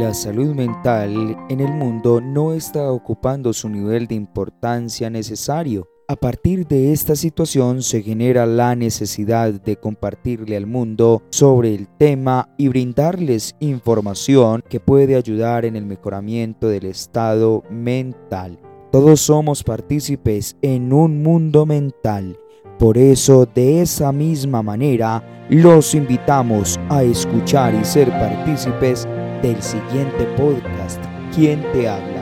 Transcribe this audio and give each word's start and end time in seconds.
la 0.00 0.14
salud 0.14 0.54
mental 0.54 1.36
en 1.50 1.60
el 1.60 1.74
mundo 1.74 2.22
no 2.22 2.54
está 2.54 2.90
ocupando 2.90 3.52
su 3.52 3.68
nivel 3.68 4.06
de 4.06 4.14
importancia 4.14 5.10
necesario. 5.10 5.86
A 6.08 6.16
partir 6.16 6.66
de 6.66 6.90
esta 6.90 7.14
situación 7.14 7.82
se 7.82 8.02
genera 8.02 8.46
la 8.46 8.74
necesidad 8.74 9.52
de 9.52 9.76
compartirle 9.76 10.56
al 10.56 10.66
mundo 10.66 11.22
sobre 11.28 11.74
el 11.74 11.86
tema 11.86 12.48
y 12.56 12.68
brindarles 12.68 13.54
información 13.60 14.64
que 14.70 14.80
puede 14.80 15.16
ayudar 15.16 15.66
en 15.66 15.76
el 15.76 15.84
mejoramiento 15.84 16.68
del 16.68 16.86
estado 16.86 17.62
mental. 17.70 18.58
Todos 18.90 19.20
somos 19.20 19.62
partícipes 19.62 20.56
en 20.62 20.94
un 20.94 21.22
mundo 21.22 21.66
mental. 21.66 22.38
Por 22.78 22.96
eso, 22.96 23.44
de 23.44 23.82
esa 23.82 24.12
misma 24.12 24.62
manera, 24.62 25.46
los 25.50 25.94
invitamos 25.94 26.80
a 26.88 27.02
escuchar 27.02 27.74
y 27.74 27.84
ser 27.84 28.08
partícipes 28.08 29.06
del 29.42 29.62
siguiente 29.62 30.24
podcast, 30.36 31.02
¿Quién 31.34 31.62
te 31.72 31.88
habla? 31.88 32.20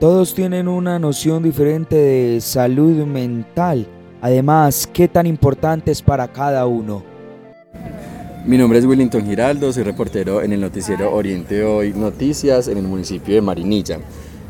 Todos 0.00 0.34
tienen 0.34 0.66
una 0.66 0.98
noción 0.98 1.42
diferente 1.42 1.96
de 1.96 2.40
salud 2.40 3.06
mental. 3.06 3.86
Además, 4.20 4.88
¿qué 4.92 5.06
tan 5.06 5.26
importante 5.26 5.92
es 5.92 6.02
para 6.02 6.26
cada 6.28 6.66
uno? 6.66 7.04
Mi 8.44 8.58
nombre 8.58 8.78
es 8.78 8.84
Willington 8.84 9.24
Giraldo, 9.24 9.72
soy 9.72 9.84
reportero 9.84 10.42
en 10.42 10.52
el 10.52 10.60
noticiero 10.60 11.14
Oriente 11.14 11.64
Hoy 11.64 11.94
Noticias 11.94 12.68
en 12.68 12.78
el 12.78 12.84
municipio 12.84 13.34
de 13.34 13.40
Marinilla. 13.40 14.00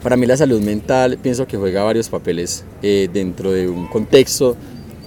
Para 0.05 0.19
mí 0.19 0.27
la 0.27 0.37
salud 0.37 0.61
mental 0.61 1.17
pienso 1.17 1.47
que 1.47 1.57
juega 1.57 1.83
varios 1.83 2.11
papeles 2.11 2.63
eh, 2.83 3.09
dentro 3.11 3.53
de 3.53 3.71
un 3.71 3.87
contexto 3.87 4.55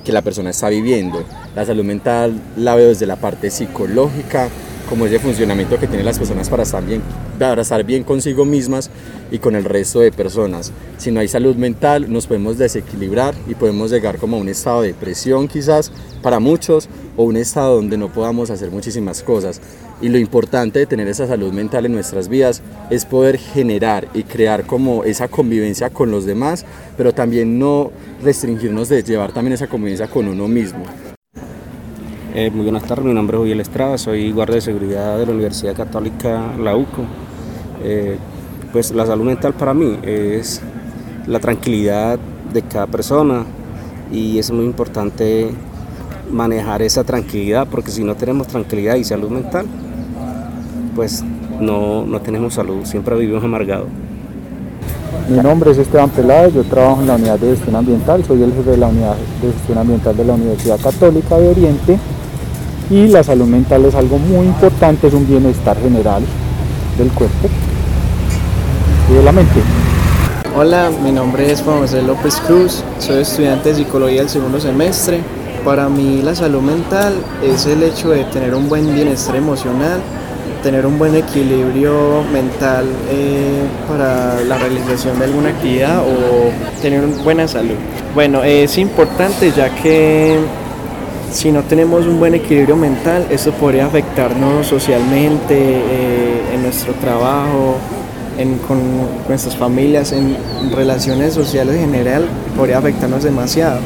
que 0.04 0.12
la 0.12 0.24
persona 0.24 0.50
está 0.50 0.70
viviendo. 0.70 1.24
La 1.56 1.64
salud 1.68 1.84
mental 1.84 2.34
la 2.58 2.74
veo 2.74 2.88
desde 2.88 3.06
la 3.06 3.18
parte 3.18 3.52
psicológica, 3.52 4.50
como 4.88 5.06
ese 5.06 5.20
funcionamiento 5.20 5.78
que 5.80 5.88
tienen 5.88 6.06
las 6.06 6.18
personas 6.18 6.50
para 6.50 6.64
estar 6.64 6.84
bien, 6.84 7.02
para 7.38 7.62
estar 7.62 7.84
bien 7.84 8.04
consigo 8.04 8.46
mismas 8.46 8.90
y 9.32 9.40
con 9.40 9.56
el 9.56 9.64
resto 9.64 10.00
de 10.00 10.12
personas. 10.12 10.72
Si 10.98 11.12
no 11.12 11.20
hay 11.20 11.28
salud 11.28 11.56
mental 11.56 12.12
nos 12.12 12.28
podemos 12.28 12.58
desequilibrar 12.58 13.36
y 13.48 13.56
podemos 13.56 13.92
llegar 13.92 14.18
como 14.18 14.38
a 14.38 14.40
un 14.40 14.50
estado 14.50 14.82
de 14.82 14.90
depresión 14.90 15.48
quizás 15.48 15.92
para 16.22 16.40
muchos 16.40 16.90
o 17.16 17.24
un 17.24 17.38
estado 17.38 17.76
donde 17.76 17.98
no 17.98 18.10
podamos 18.10 18.50
hacer 18.50 18.72
muchísimas 18.72 19.24
cosas. 19.24 19.62
Y 20.02 20.10
lo 20.10 20.20
importante 20.20 20.80
de 20.80 20.86
tener 20.86 21.08
esa 21.08 21.28
salud 21.28 21.52
mental 21.52 21.86
en 21.86 21.94
nuestras 21.94 22.30
vidas 22.30 22.62
es 22.90 23.06
poder 23.06 23.38
generar 23.38 24.08
y 24.14 24.24
crear 24.24 24.66
como 24.66 25.04
esa 25.04 25.28
convivencia 25.28 25.90
con 25.90 26.12
los 26.12 26.26
demás, 26.26 26.66
pero 26.96 27.14
también 27.14 27.58
no 27.58 27.92
restringirnos 28.24 28.90
de 28.90 29.04
llevar 29.04 29.32
también 29.32 29.54
esa 29.54 29.68
convivencia 29.68 30.08
con 30.08 30.28
uno 30.28 30.48
mismo. 30.48 30.86
Eh, 32.40 32.52
muy 32.52 32.66
buenas 32.66 32.84
tardes, 32.84 33.04
mi 33.04 33.16
nombre 33.16 33.36
es 33.36 33.40
Juliel 33.40 33.62
Estrada, 33.62 33.98
soy 33.98 34.32
guardia 34.32 34.58
de 34.58 34.62
seguridad 34.62 35.18
de 35.18 35.26
la 35.26 35.32
Universidad 35.32 35.76
Católica 35.76 36.54
La 36.60 36.76
UCO. 36.76 37.02
Eh, 37.84 38.20
pues 38.72 38.92
la 38.92 39.08
salud 39.08 39.26
mental 39.26 39.56
para 39.56 39.74
mí 39.74 39.98
es 40.04 40.62
la 41.26 41.40
tranquilidad 41.40 42.20
de 42.54 42.62
cada 42.62 42.86
persona 42.86 43.44
y 44.12 44.38
es 44.38 44.52
muy 44.52 44.66
importante 44.66 45.50
manejar 46.32 46.84
esa 46.84 47.04
tranquilidad 47.04 47.68
porque 47.72 47.90
si 47.90 48.04
no 48.04 48.14
tenemos 48.14 48.46
tranquilidad 48.46 48.98
y 48.98 49.04
salud 49.04 49.32
mental, 49.32 49.66
pues 50.96 51.24
no, 51.60 52.06
no 52.06 52.22
tenemos 52.22 52.54
salud, 52.54 52.86
siempre 52.86 53.16
vivimos 53.16 53.44
amargados. 53.44 53.88
Mi 55.28 55.38
nombre 55.40 55.72
es 55.72 55.80
Esteban 55.80 56.12
Peláez, 56.12 56.54
yo 56.54 56.64
trabajo 56.66 57.02
en 57.02 57.08
la 57.08 57.16
unidad 57.16 57.40
de 57.40 57.56
gestión 57.56 57.76
ambiental, 57.78 58.24
soy 58.24 58.44
el 58.44 58.54
jefe 58.54 58.70
de 58.70 58.78
la 58.78 58.90
unidad 58.90 59.16
de 59.42 59.52
gestión 59.54 59.80
ambiental 59.80 60.16
de 60.16 60.24
la 60.24 60.36
Universidad 60.36 60.80
Católica 60.80 61.36
de 61.40 61.48
Oriente 61.48 62.00
y 62.90 63.08
la 63.08 63.24
salud 63.24 63.46
mental 63.46 63.86
es 63.86 63.96
algo 63.96 64.18
muy 64.18 64.46
importante, 64.46 65.08
es 65.08 65.14
un 65.14 65.28
bienestar 65.28 65.78
general 65.82 66.24
del 66.98 67.10
cuerpo 67.12 67.50
y 69.10 69.14
de 69.14 69.24
la 69.24 69.32
mente. 69.32 69.60
Hola, 70.56 70.90
mi 71.04 71.12
nombre 71.12 71.52
es 71.52 71.62
Juan 71.62 71.80
José 71.80 72.02
López 72.02 72.42
Cruz, 72.48 72.84
soy 73.00 73.22
estudiante 73.22 73.70
de 73.70 73.76
psicología 73.76 74.22
del 74.22 74.30
segundo 74.30 74.60
semestre. 74.60 75.20
Para 75.66 75.90
mí 75.90 76.22
la 76.24 76.34
salud 76.34 76.62
mental 76.62 77.14
es 77.44 77.66
el 77.66 77.84
hecho 77.84 78.10
de 78.12 78.24
tener 78.26 78.56
un 78.56 78.70
buen 78.70 78.94
bienestar 78.94 79.36
emocional 79.36 80.02
tener 80.64 80.86
un 80.86 80.98
buen 80.98 81.16
equilibrio 81.16 82.24
mental 82.34 82.86
eh, 83.10 83.64
para 83.88 84.42
la 84.42 84.58
realización 84.58 85.18
de 85.20 85.26
alguna 85.26 85.50
actividad 85.50 86.00
o 86.00 86.82
tener 86.82 87.06
buena 87.24 87.48
salud. 87.48 87.76
Bueno, 88.14 88.44
es 88.44 88.78
importante 88.78 89.52
ya 89.56 89.74
que 89.76 90.40
si 91.32 91.52
no 91.52 91.64
tenemos 91.64 92.06
un 92.06 92.20
buen 92.20 92.36
equilibrio 92.36 92.76
mental, 92.76 93.28
eso 93.30 93.52
podría 93.52 93.86
afectarnos 93.86 94.68
socialmente, 94.68 95.56
eh, 95.58 96.42
en 96.54 96.64
nuestro 96.64 96.94
trabajo, 96.94 97.78
con 98.68 98.80
nuestras 99.28 99.56
familias, 99.56 100.12
en 100.12 100.38
relaciones 100.76 101.34
sociales 101.34 101.76
en 101.76 101.92
general, 101.92 102.28
podría 102.56 102.78
afectarnos 102.78 103.24
demasiado 103.24 103.80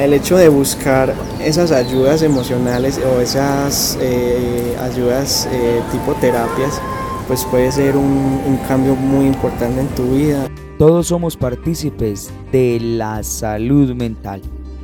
el 0.00 0.14
hecho 0.14 0.38
de 0.38 0.48
buscar 0.48 1.14
esas 1.44 1.72
ayudas 1.72 2.22
emocionales 2.22 2.98
o 2.98 3.20
esas 3.20 3.98
eh, 4.00 4.74
ayudas 4.80 5.46
eh, 5.52 5.80
tipo 5.92 6.14
terapias, 6.14 6.80
pues 7.28 7.44
puede 7.44 7.70
ser 7.70 7.96
un, 7.96 8.40
un 8.46 8.56
cambio 8.66 8.94
muy 8.96 9.26
importante 9.26 9.80
en 9.80 9.88
tu 9.88 10.04
vida. 10.14 10.48
Todos 10.78 11.08
somos 11.08 11.36
partícipes 11.36 12.30
de 12.50 12.78
la 12.80 13.22
salud 13.22 13.94
mental. 13.94 14.40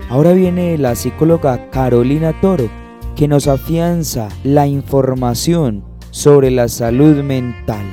Ahora 0.08 0.34
viene 0.34 0.78
la 0.78 0.94
psicóloga 0.94 1.68
Carolina 1.70 2.32
Toro, 2.40 2.68
que 3.16 3.26
nos 3.26 3.48
afianza 3.48 4.28
la 4.44 4.68
información 4.68 5.82
sobre 6.12 6.52
la 6.52 6.68
salud 6.68 7.24
mental. 7.24 7.84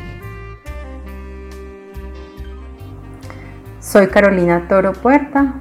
Soy 3.79 4.07
Carolina 4.07 4.68
Toro 4.68 4.94
Puerta, 4.94 5.56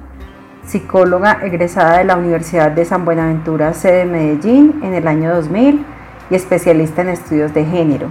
psicóloga 0.63 1.39
egresada 1.41 1.97
de 1.97 2.03
la 2.03 2.17
Universidad 2.17 2.69
de 2.69 2.85
San 2.85 3.03
Buenaventura, 3.03 3.73
sede 3.73 4.05
Medellín, 4.05 4.79
en 4.83 4.93
el 4.93 5.07
año 5.07 5.33
2000 5.33 5.83
y 6.29 6.35
especialista 6.35 7.01
en 7.01 7.09
estudios 7.09 7.51
de 7.55 7.65
género. 7.65 8.09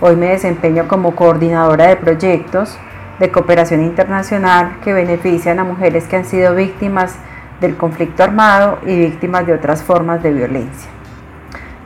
Hoy 0.00 0.14
me 0.14 0.26
desempeño 0.26 0.86
como 0.86 1.16
coordinadora 1.16 1.88
de 1.88 1.96
proyectos 1.96 2.78
de 3.18 3.32
cooperación 3.32 3.82
internacional 3.82 4.78
que 4.84 4.92
benefician 4.92 5.58
a 5.58 5.64
mujeres 5.64 6.04
que 6.04 6.14
han 6.14 6.24
sido 6.24 6.54
víctimas 6.54 7.16
del 7.60 7.76
conflicto 7.76 8.22
armado 8.22 8.78
y 8.86 8.98
víctimas 8.98 9.46
de 9.46 9.54
otras 9.54 9.82
formas 9.82 10.22
de 10.22 10.32
violencia. 10.32 10.90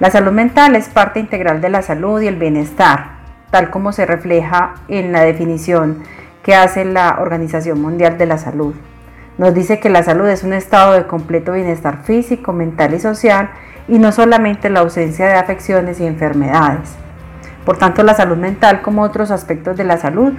La 0.00 0.10
salud 0.10 0.32
mental 0.32 0.76
es 0.76 0.88
parte 0.88 1.20
integral 1.20 1.60
de 1.60 1.68
la 1.68 1.82
salud 1.82 2.20
y 2.20 2.26
el 2.26 2.36
bienestar, 2.36 3.18
tal 3.50 3.70
como 3.70 3.92
se 3.92 4.06
refleja 4.06 4.74
en 4.88 5.12
la 5.12 5.20
definición 5.20 6.02
que 6.42 6.54
hace 6.54 6.84
la 6.84 7.18
Organización 7.20 7.80
Mundial 7.82 8.16
de 8.16 8.26
la 8.26 8.38
Salud. 8.38 8.74
Nos 9.36 9.54
dice 9.54 9.78
que 9.78 9.90
la 9.90 10.02
salud 10.02 10.26
es 10.28 10.42
un 10.42 10.52
estado 10.52 10.92
de 10.92 11.06
completo 11.06 11.52
bienestar 11.52 12.02
físico, 12.02 12.52
mental 12.52 12.94
y 12.94 13.00
social 13.00 13.50
y 13.88 13.98
no 13.98 14.12
solamente 14.12 14.70
la 14.70 14.80
ausencia 14.80 15.26
de 15.26 15.34
afecciones 15.34 16.00
y 16.00 16.06
enfermedades. 16.06 16.94
Por 17.64 17.76
tanto, 17.76 18.02
la 18.02 18.14
salud 18.14 18.36
mental, 18.36 18.82
como 18.82 19.02
otros 19.02 19.30
aspectos 19.30 19.76
de 19.76 19.84
la 19.84 19.98
salud, 19.98 20.32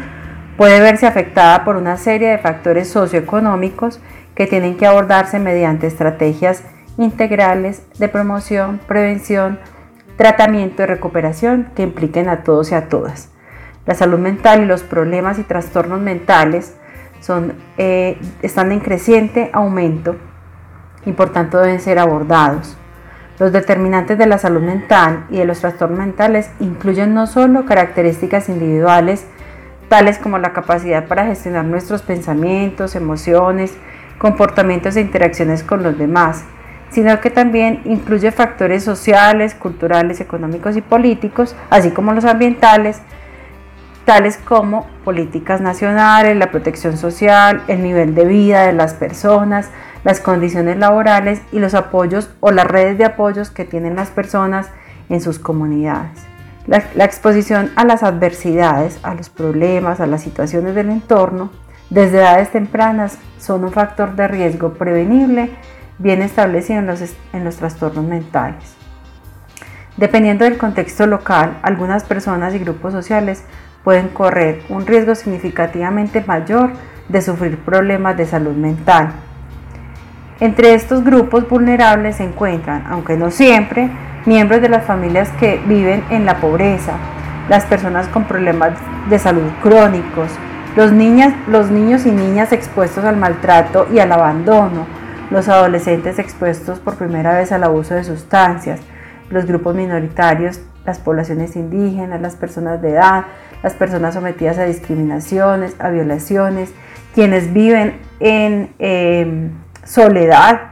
puede 0.57 0.79
verse 0.79 1.07
afectada 1.07 1.63
por 1.63 1.75
una 1.75 1.97
serie 1.97 2.29
de 2.29 2.37
factores 2.37 2.89
socioeconómicos 2.89 3.99
que 4.41 4.47
tienen 4.47 4.75
que 4.75 4.87
abordarse 4.87 5.37
mediante 5.37 5.85
estrategias 5.85 6.63
integrales 6.97 7.83
de 7.99 8.09
promoción, 8.09 8.79
prevención, 8.87 9.59
tratamiento 10.17 10.81
y 10.81 10.87
recuperación 10.87 11.69
que 11.75 11.83
impliquen 11.83 12.27
a 12.27 12.41
todos 12.41 12.71
y 12.71 12.73
a 12.73 12.89
todas. 12.89 13.29
La 13.85 13.93
salud 13.93 14.17
mental 14.17 14.63
y 14.63 14.65
los 14.65 14.81
problemas 14.81 15.37
y 15.37 15.43
trastornos 15.43 16.01
mentales 16.01 16.75
son, 17.19 17.53
eh, 17.77 18.19
están 18.41 18.71
en 18.71 18.79
creciente 18.79 19.51
aumento 19.53 20.15
y 21.05 21.11
por 21.11 21.31
tanto 21.31 21.59
deben 21.59 21.79
ser 21.79 21.99
abordados. 21.99 22.75
Los 23.37 23.51
determinantes 23.51 24.17
de 24.17 24.25
la 24.25 24.39
salud 24.39 24.63
mental 24.63 25.27
y 25.29 25.37
de 25.37 25.45
los 25.45 25.59
trastornos 25.59 25.99
mentales 25.99 26.49
incluyen 26.59 27.13
no 27.13 27.27
solo 27.27 27.67
características 27.67 28.49
individuales, 28.49 29.23
tales 29.87 30.17
como 30.17 30.39
la 30.39 30.51
capacidad 30.51 31.05
para 31.05 31.27
gestionar 31.27 31.65
nuestros 31.65 32.01
pensamientos, 32.01 32.95
emociones, 32.95 33.77
comportamientos 34.21 34.95
e 34.95 35.01
interacciones 35.01 35.63
con 35.63 35.81
los 35.81 35.97
demás, 35.97 36.43
sino 36.91 37.19
que 37.19 37.31
también 37.31 37.81
incluye 37.85 38.31
factores 38.31 38.83
sociales, 38.83 39.55
culturales, 39.55 40.21
económicos 40.21 40.77
y 40.77 40.81
políticos, 40.81 41.55
así 41.71 41.89
como 41.89 42.13
los 42.13 42.25
ambientales, 42.25 43.01
tales 44.05 44.37
como 44.37 44.85
políticas 45.03 45.59
nacionales, 45.59 46.37
la 46.37 46.51
protección 46.51 46.97
social, 46.97 47.63
el 47.67 47.81
nivel 47.81 48.13
de 48.13 48.25
vida 48.25 48.67
de 48.67 48.73
las 48.73 48.93
personas, 48.93 49.71
las 50.03 50.19
condiciones 50.19 50.77
laborales 50.77 51.41
y 51.51 51.57
los 51.57 51.73
apoyos 51.73 52.29
o 52.41 52.51
las 52.51 52.67
redes 52.67 52.99
de 52.99 53.05
apoyos 53.05 53.49
que 53.49 53.65
tienen 53.65 53.95
las 53.95 54.11
personas 54.11 54.69
en 55.09 55.19
sus 55.19 55.39
comunidades. 55.39 56.19
La, 56.67 57.05
exposición 57.05 57.71
a 57.75 57.85
las 57.85 58.03
adversidades, 58.03 58.99
a 59.01 59.15
los 59.15 59.29
problemas, 59.29 59.99
a 59.99 60.05
las 60.05 60.21
situaciones 60.21 60.75
del 60.75 60.91
entorno, 60.91 61.49
desde 61.91 62.19
edades 62.19 62.49
tempranas 62.51 63.19
son 63.37 63.65
un 63.65 63.73
factor 63.73 64.15
de 64.15 64.27
riesgo 64.27 64.73
prevenible 64.73 65.51
bien 65.99 66.21
establecido 66.21 66.79
en 66.79 66.87
los, 66.87 67.01
en 67.33 67.43
los 67.43 67.57
trastornos 67.57 68.05
mentales. 68.05 68.75
Dependiendo 69.97 70.45
del 70.45 70.57
contexto 70.57 71.05
local, 71.05 71.59
algunas 71.61 72.05
personas 72.05 72.55
y 72.55 72.59
grupos 72.59 72.93
sociales 72.93 73.43
pueden 73.83 74.07
correr 74.07 74.61
un 74.69 74.87
riesgo 74.87 75.15
significativamente 75.15 76.23
mayor 76.25 76.71
de 77.09 77.21
sufrir 77.21 77.57
problemas 77.57 78.15
de 78.15 78.25
salud 78.25 78.55
mental. 78.55 79.11
Entre 80.39 80.73
estos 80.73 81.03
grupos 81.03 81.47
vulnerables 81.49 82.15
se 82.15 82.23
encuentran, 82.23 82.85
aunque 82.87 83.17
no 83.17 83.31
siempre, 83.31 83.91
miembros 84.25 84.61
de 84.61 84.69
las 84.69 84.85
familias 84.85 85.29
que 85.41 85.59
viven 85.67 86.05
en 86.09 86.25
la 86.25 86.37
pobreza, 86.37 86.93
las 87.49 87.65
personas 87.65 88.07
con 88.07 88.23
problemas 88.23 88.71
de 89.09 89.19
salud 89.19 89.51
crónicos, 89.61 90.31
los, 90.75 90.91
niños 90.91 92.05
y 92.05 92.11
niñas 92.11 92.51
expuestos 92.51 93.03
al 93.03 93.17
maltrato 93.17 93.87
y 93.91 93.99
al 93.99 94.11
abandono, 94.11 94.85
los 95.29 95.47
adolescentes 95.49 96.19
expuestos 96.19 96.79
por 96.79 96.95
primera 96.95 97.33
vez 97.33 97.51
al 97.51 97.63
abuso 97.63 97.93
de 97.93 98.03
sustancias, 98.03 98.79
los 99.29 99.45
grupos 99.45 99.75
minoritarios, 99.75 100.61
las 100.85 100.99
poblaciones 100.99 101.55
indígenas, 101.55 102.21
las 102.21 102.35
personas 102.35 102.81
de 102.81 102.91
edad, 102.91 103.25
las 103.63 103.73
personas 103.73 104.13
sometidas 104.13 104.57
a 104.57 104.65
discriminaciones, 104.65 105.75
a 105.79 105.89
violaciones, 105.89 106.73
quienes 107.13 107.53
viven 107.53 107.99
en 108.19 108.73
em, 108.79 109.51
soledad, 109.83 110.71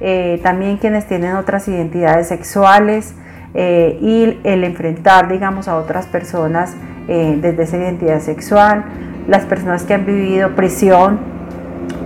eh, 0.00 0.40
también 0.42 0.76
quienes 0.78 1.06
tienen 1.06 1.36
otras 1.36 1.66
identidades 1.68 2.28
sexuales 2.28 3.14
eh, 3.54 3.98
y 4.00 4.38
el 4.44 4.64
enfrentar, 4.64 5.28
digamos, 5.28 5.68
a 5.68 5.76
otras 5.76 6.06
personas 6.06 6.74
eh, 7.08 7.38
desde 7.40 7.64
esa 7.64 7.76
identidad 7.76 8.20
sexual, 8.20 8.84
las 9.30 9.46
personas 9.46 9.84
que 9.84 9.94
han 9.94 10.04
vivido 10.04 10.54
prisión 10.54 11.18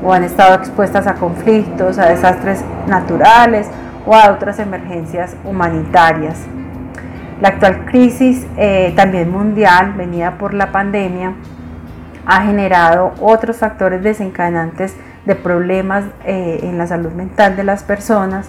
o 0.05 0.13
han 0.13 0.23
estado 0.23 0.55
expuestas 0.55 1.09
a 1.09 1.15
conflictos, 1.15 1.99
a 1.99 2.07
desastres 2.07 2.63
naturales 2.87 3.69
o 4.07 4.15
a 4.15 4.31
otras 4.31 4.61
emergencias 4.61 5.35
humanitarias. 5.45 6.39
La 7.41 7.49
actual 7.49 7.87
crisis, 7.87 8.47
también 8.95 9.31
mundial, 9.31 9.95
venida 9.97 10.39
por 10.39 10.55
la 10.55 10.71
pandemia, 10.71 11.35
ha 12.27 12.43
generado 12.43 13.13
otros 13.21 13.57
factores 13.57 14.03
desencadenantes 14.03 14.95
de 15.25 15.35
problemas 15.35 16.05
eh, 16.25 16.61
en 16.63 16.79
la 16.79 16.87
salud 16.87 17.13
mental 17.13 17.57
de 17.57 17.65
las 17.65 17.83
personas, 17.83 18.49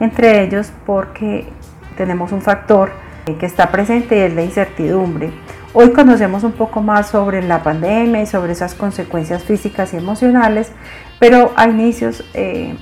entre 0.00 0.42
ellos 0.42 0.72
porque 0.86 1.48
tenemos 1.96 2.32
un 2.32 2.42
factor 2.42 2.90
eh, 3.26 3.36
que 3.36 3.46
está 3.46 3.70
presente 3.70 4.16
y 4.16 4.20
es 4.20 4.34
la 4.34 4.42
incertidumbre. 4.42 5.32
Hoy 5.72 5.92
conocemos 5.92 6.42
un 6.42 6.50
poco 6.50 6.82
más 6.82 7.10
sobre 7.10 7.42
la 7.42 7.62
pandemia 7.62 8.22
y 8.22 8.26
sobre 8.26 8.52
esas 8.52 8.74
consecuencias 8.74 9.44
físicas 9.44 9.94
y 9.94 9.98
emocionales, 9.98 10.72
pero 11.20 11.52
a 11.54 11.68
inicios 11.68 12.24
eh, 12.34 12.74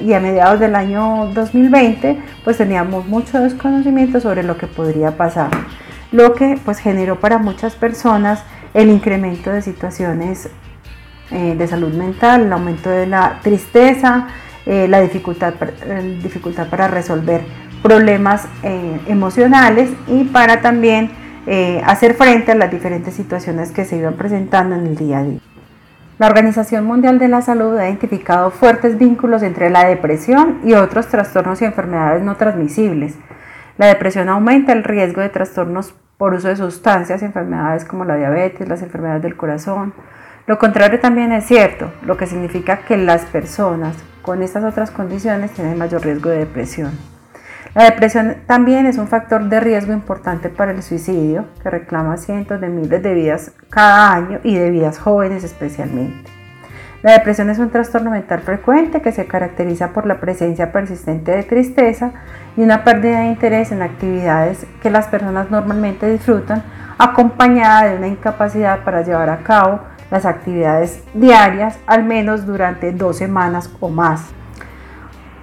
y 0.00 0.12
a 0.12 0.18
mediados 0.18 0.58
del 0.58 0.74
año 0.74 1.30
2020 1.34 2.20
pues 2.42 2.56
teníamos 2.56 3.06
mucho 3.06 3.38
desconocimiento 3.38 4.18
sobre 4.18 4.42
lo 4.42 4.56
que 4.56 4.66
podría 4.66 5.16
pasar, 5.16 5.50
lo 6.10 6.34
que 6.34 6.58
pues 6.64 6.78
generó 6.78 7.20
para 7.20 7.38
muchas 7.38 7.76
personas 7.76 8.42
el 8.74 8.90
incremento 8.90 9.52
de 9.52 9.62
situaciones 9.62 10.48
eh, 11.30 11.54
de 11.56 11.68
salud 11.68 11.94
mental, 11.94 12.46
el 12.46 12.52
aumento 12.52 12.90
de 12.90 13.06
la 13.06 13.38
tristeza, 13.44 14.26
eh, 14.66 14.88
la 14.88 15.00
dificultad, 15.00 15.54
dificultad 16.20 16.66
para 16.66 16.88
resolver 16.88 17.42
problemas 17.84 18.46
emocionales 19.08 19.90
y 20.06 20.22
para 20.24 20.60
también 20.60 21.21
hacer 21.84 22.14
frente 22.14 22.52
a 22.52 22.54
las 22.54 22.70
diferentes 22.70 23.14
situaciones 23.14 23.72
que 23.72 23.84
se 23.84 23.96
iban 23.96 24.14
presentando 24.14 24.74
en 24.76 24.86
el 24.86 24.96
día 24.96 25.18
a 25.18 25.24
día. 25.24 25.40
La 26.18 26.28
Organización 26.28 26.84
Mundial 26.84 27.18
de 27.18 27.26
la 27.26 27.42
Salud 27.42 27.76
ha 27.78 27.88
identificado 27.88 28.50
fuertes 28.50 28.96
vínculos 28.96 29.42
entre 29.42 29.70
la 29.70 29.84
depresión 29.84 30.60
y 30.62 30.74
otros 30.74 31.08
trastornos 31.08 31.60
y 31.60 31.64
enfermedades 31.64 32.22
no 32.22 32.36
transmisibles. 32.36 33.16
La 33.76 33.86
depresión 33.86 34.28
aumenta 34.28 34.72
el 34.72 34.84
riesgo 34.84 35.20
de 35.20 35.30
trastornos 35.30 35.94
por 36.18 36.34
uso 36.34 36.46
de 36.46 36.54
sustancias, 36.54 37.22
enfermedades 37.22 37.84
como 37.84 38.04
la 38.04 38.16
diabetes, 38.16 38.68
las 38.68 38.82
enfermedades 38.82 39.22
del 39.22 39.36
corazón. 39.36 39.94
Lo 40.46 40.58
contrario 40.58 41.00
también 41.00 41.32
es 41.32 41.46
cierto, 41.46 41.92
lo 42.04 42.16
que 42.16 42.28
significa 42.28 42.84
que 42.86 42.96
las 42.96 43.24
personas 43.24 43.96
con 44.22 44.42
estas 44.42 44.62
otras 44.62 44.92
condiciones 44.92 45.50
tienen 45.50 45.78
mayor 45.78 46.04
riesgo 46.04 46.30
de 46.30 46.38
depresión. 46.38 47.11
La 47.74 47.84
depresión 47.84 48.36
también 48.46 48.84
es 48.84 48.98
un 48.98 49.08
factor 49.08 49.48
de 49.48 49.58
riesgo 49.58 49.94
importante 49.94 50.50
para 50.50 50.72
el 50.72 50.82
suicidio, 50.82 51.46
que 51.62 51.70
reclama 51.70 52.18
cientos 52.18 52.60
de 52.60 52.68
miles 52.68 53.02
de 53.02 53.14
vidas 53.14 53.52
cada 53.70 54.12
año 54.12 54.40
y 54.44 54.56
de 54.56 54.70
vidas 54.70 54.98
jóvenes 54.98 55.42
especialmente. 55.42 56.30
La 57.02 57.12
depresión 57.12 57.48
es 57.48 57.58
un 57.58 57.70
trastorno 57.70 58.10
mental 58.10 58.40
frecuente 58.40 59.00
que 59.00 59.10
se 59.10 59.26
caracteriza 59.26 59.88
por 59.88 60.06
la 60.06 60.20
presencia 60.20 60.70
persistente 60.70 61.32
de 61.32 61.42
tristeza 61.44 62.12
y 62.58 62.60
una 62.60 62.84
pérdida 62.84 63.20
de 63.20 63.28
interés 63.28 63.72
en 63.72 63.80
actividades 63.80 64.66
que 64.82 64.90
las 64.90 65.08
personas 65.08 65.50
normalmente 65.50 66.10
disfrutan, 66.10 66.62
acompañada 66.98 67.88
de 67.88 67.96
una 67.96 68.06
incapacidad 68.06 68.84
para 68.84 69.00
llevar 69.00 69.30
a 69.30 69.38
cabo 69.38 69.80
las 70.10 70.26
actividades 70.26 71.02
diarias 71.14 71.78
al 71.86 72.04
menos 72.04 72.44
durante 72.44 72.92
dos 72.92 73.16
semanas 73.16 73.70
o 73.80 73.88
más. 73.88 74.26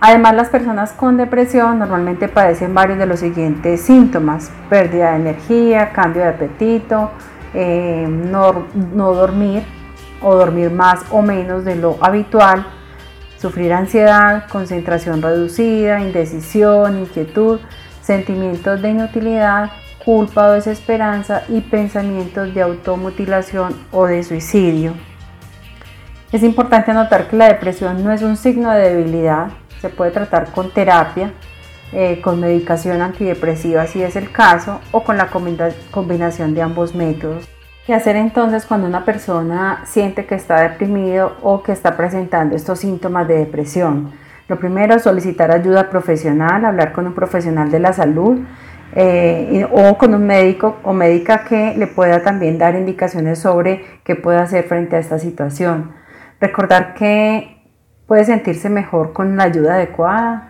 Además, 0.01 0.35
las 0.35 0.49
personas 0.49 0.93
con 0.93 1.17
depresión 1.17 1.79
normalmente 1.79 2.29
padecen 2.29 2.73
varios 2.73 2.97
de 2.99 3.05
los 3.05 3.19
siguientes 3.19 3.81
síntomas, 3.81 4.49
pérdida 4.69 5.11
de 5.11 5.17
energía, 5.17 5.91
cambio 5.91 6.21
de 6.21 6.29
apetito, 6.29 7.11
eh, 7.53 8.07
no, 8.07 8.65
no 8.93 9.13
dormir, 9.13 9.63
o 10.21 10.35
dormir 10.35 10.71
más 10.71 11.01
o 11.11 11.21
menos 11.21 11.65
de 11.65 11.75
lo 11.75 11.97
habitual, 12.01 12.65
sufrir 13.37 13.73
ansiedad, 13.73 14.47
concentración 14.49 15.21
reducida, 15.21 15.99
indecisión, 15.99 16.99
inquietud, 16.99 17.59
sentimientos 18.01 18.81
de 18.81 18.89
inutilidad, 18.91 19.71
culpa 20.03 20.47
o 20.47 20.51
desesperanza 20.53 21.43
y 21.49 21.61
pensamientos 21.61 22.53
de 22.53 22.61
automutilación 22.61 23.75
o 23.91 24.05
de 24.05 24.23
suicidio. 24.23 24.93
Es 26.31 26.43
importante 26.43 26.93
notar 26.93 27.27
que 27.27 27.35
la 27.35 27.47
depresión 27.47 28.03
no 28.03 28.11
es 28.11 28.21
un 28.21 28.37
signo 28.37 28.71
de 28.71 28.95
debilidad, 28.95 29.49
se 29.81 29.89
puede 29.89 30.11
tratar 30.11 30.51
con 30.51 30.71
terapia, 30.71 31.33
eh, 31.91 32.21
con 32.21 32.39
medicación 32.39 33.01
antidepresiva 33.01 33.87
si 33.87 34.03
es 34.03 34.15
el 34.15 34.31
caso, 34.31 34.79
o 34.91 35.03
con 35.03 35.17
la 35.17 35.29
combinación 35.91 36.53
de 36.53 36.61
ambos 36.61 36.93
métodos. 36.95 37.49
¿Qué 37.85 37.95
hacer 37.95 38.15
entonces 38.15 38.65
cuando 38.65 38.85
una 38.85 39.03
persona 39.03 39.81
siente 39.85 40.25
que 40.25 40.35
está 40.35 40.61
deprimido 40.61 41.37
o 41.41 41.63
que 41.63 41.71
está 41.71 41.97
presentando 41.97 42.55
estos 42.55 42.79
síntomas 42.79 43.27
de 43.27 43.39
depresión? 43.39 44.11
Lo 44.47 44.59
primero 44.59 44.99
solicitar 44.99 45.51
ayuda 45.51 45.89
profesional, 45.89 46.65
hablar 46.65 46.91
con 46.91 47.07
un 47.07 47.15
profesional 47.15 47.71
de 47.71 47.79
la 47.79 47.93
salud 47.93 48.39
eh, 48.95 49.67
o 49.71 49.97
con 49.97 50.15
un 50.15 50.25
médico 50.25 50.77
o 50.83 50.93
médica 50.93 51.43
que 51.43 51.75
le 51.77 51.87
pueda 51.87 52.23
también 52.23 52.57
dar 52.57 52.75
indicaciones 52.75 53.39
sobre 53.39 53.83
qué 54.03 54.15
puede 54.15 54.39
hacer 54.39 54.65
frente 54.65 54.95
a 54.95 54.99
esta 54.99 55.19
situación. 55.19 55.91
Recordar 56.39 56.93
que 56.95 57.58
puede 58.09 58.25
sentirse 58.25 58.69
mejor 58.69 59.13
con 59.13 59.37
la 59.37 59.43
ayuda 59.43 59.75
adecuada, 59.75 60.49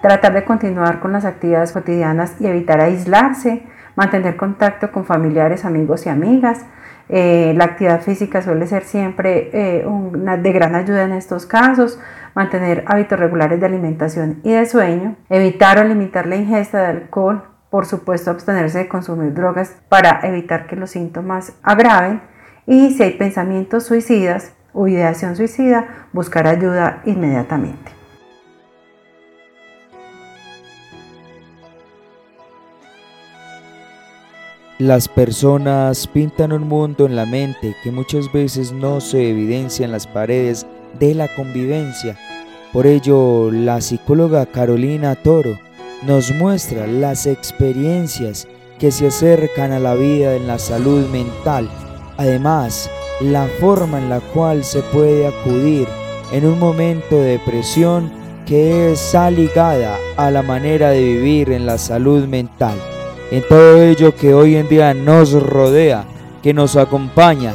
tratar 0.00 0.32
de 0.32 0.44
continuar 0.44 1.00
con 1.00 1.12
las 1.12 1.26
actividades 1.26 1.72
cotidianas 1.72 2.40
y 2.40 2.46
evitar 2.46 2.80
aislarse, 2.80 3.64
mantener 3.96 4.36
contacto 4.36 4.90
con 4.90 5.04
familiares, 5.04 5.66
amigos 5.66 6.06
y 6.06 6.08
amigas, 6.08 6.64
eh, 7.12 7.54
la 7.56 7.64
actividad 7.64 8.02
física 8.02 8.40
suele 8.40 8.68
ser 8.68 8.84
siempre 8.84 9.50
eh, 9.52 9.84
una, 9.84 10.36
de 10.36 10.52
gran 10.52 10.76
ayuda 10.76 11.02
en 11.02 11.12
estos 11.12 11.44
casos. 11.44 11.98
Mantener 12.36 12.84
hábitos 12.86 13.18
regulares 13.18 13.58
de 13.58 13.66
alimentación 13.66 14.38
y 14.44 14.52
de 14.52 14.64
sueño. 14.64 15.16
Evitar 15.28 15.80
o 15.80 15.84
limitar 15.84 16.28
la 16.28 16.36
ingesta 16.36 16.78
de 16.78 16.86
alcohol. 16.86 17.42
Por 17.68 17.86
supuesto, 17.86 18.30
abstenerse 18.30 18.78
de 18.78 18.88
consumir 18.88 19.34
drogas 19.34 19.76
para 19.88 20.20
evitar 20.22 20.68
que 20.68 20.76
los 20.76 20.90
síntomas 20.90 21.52
agraven. 21.64 22.22
Y 22.66 22.90
si 22.90 23.02
hay 23.02 23.14
pensamientos 23.14 23.86
suicidas 23.86 24.52
o 24.72 24.88
ideación 24.88 25.36
suicida, 25.36 26.08
buscar 26.12 26.46
ayuda 26.46 27.02
inmediatamente. 27.04 28.00
Las 34.80 35.08
personas 35.08 36.06
pintan 36.06 36.52
un 36.52 36.66
mundo 36.66 37.04
en 37.04 37.14
la 37.14 37.26
mente 37.26 37.76
que 37.84 37.92
muchas 37.92 38.32
veces 38.32 38.72
no 38.72 39.02
se 39.02 39.28
evidencia 39.28 39.84
en 39.84 39.92
las 39.92 40.06
paredes 40.06 40.66
de 40.98 41.14
la 41.14 41.28
convivencia. 41.36 42.16
Por 42.72 42.86
ello, 42.86 43.50
la 43.50 43.82
psicóloga 43.82 44.46
Carolina 44.46 45.16
Toro 45.16 45.58
nos 46.06 46.34
muestra 46.34 46.86
las 46.86 47.26
experiencias 47.26 48.48
que 48.78 48.90
se 48.90 49.08
acercan 49.08 49.72
a 49.72 49.78
la 49.78 49.94
vida 49.94 50.34
en 50.34 50.46
la 50.46 50.58
salud 50.58 51.06
mental. 51.10 51.68
Además, 52.20 52.90
la 53.22 53.46
forma 53.60 53.96
en 53.96 54.10
la 54.10 54.20
cual 54.20 54.62
se 54.62 54.82
puede 54.82 55.26
acudir 55.26 55.88
en 56.32 56.44
un 56.44 56.58
momento 56.58 57.16
de 57.16 57.38
depresión 57.38 58.12
que 58.44 58.92
está 58.92 59.30
ligada 59.30 59.96
a 60.18 60.30
la 60.30 60.42
manera 60.42 60.90
de 60.90 61.02
vivir 61.02 61.50
en 61.50 61.64
la 61.64 61.78
salud 61.78 62.26
mental 62.26 62.78
en 63.30 63.42
todo 63.48 63.82
ello 63.82 64.14
que 64.14 64.34
hoy 64.34 64.56
en 64.56 64.68
día 64.68 64.92
nos 64.92 65.32
rodea, 65.32 66.04
que 66.42 66.52
nos 66.52 66.76
acompaña. 66.76 67.54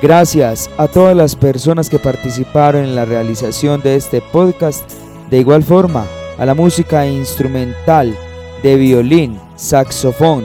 Gracias 0.00 0.70
a 0.78 0.86
todas 0.86 1.16
las 1.16 1.34
personas 1.34 1.90
que 1.90 1.98
participaron 1.98 2.84
en 2.84 2.94
la 2.94 3.04
realización 3.04 3.80
de 3.80 3.96
este 3.96 4.20
podcast. 4.20 4.88
De 5.28 5.38
igual 5.38 5.64
forma, 5.64 6.06
a 6.38 6.46
la 6.46 6.54
música 6.54 7.04
instrumental 7.04 8.16
de 8.62 8.76
violín, 8.76 9.40
saxofón, 9.56 10.44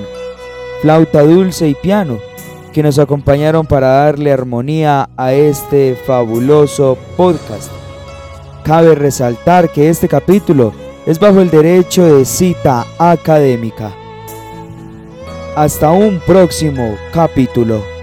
flauta 0.82 1.22
dulce 1.22 1.68
y 1.68 1.76
piano 1.76 2.18
que 2.76 2.84
nos 2.84 3.00
acompañaron 3.00 3.66
para 3.66 3.88
darle 3.88 4.34
armonía 4.34 5.10
a 5.16 5.32
este 5.32 5.96
fabuloso 5.96 6.98
podcast. 7.16 7.72
Cabe 8.66 8.96
resaltar 8.96 9.72
que 9.72 9.88
este 9.88 10.10
capítulo 10.10 10.74
es 11.06 11.18
bajo 11.18 11.40
el 11.40 11.50
derecho 11.50 12.04
de 12.04 12.26
cita 12.26 12.86
académica. 13.00 13.94
Hasta 15.56 15.90
un 15.92 16.20
próximo 16.28 16.98
capítulo. 17.14 17.95